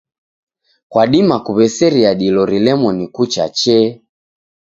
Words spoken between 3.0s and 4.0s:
kucha chee.